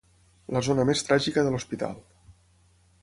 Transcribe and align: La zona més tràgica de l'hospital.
La 0.55 0.63
zona 0.67 0.85
més 0.91 1.05
tràgica 1.09 1.43
de 1.49 1.53
l'hospital. 1.57 1.95